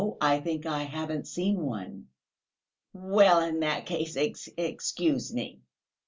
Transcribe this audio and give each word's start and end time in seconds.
I 0.19 0.39
think 0.39 0.65
I 0.65 0.81
haven't 0.81 1.27
seen 1.27 1.59
one." 1.61 2.07
"Well, 2.91 3.39
in 3.41 3.59
that 3.59 3.85
case, 3.85 4.15
excuse 4.17 5.31
me!" 5.31 5.61